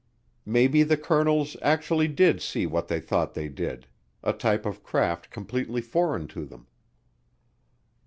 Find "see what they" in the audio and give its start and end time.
2.41-2.99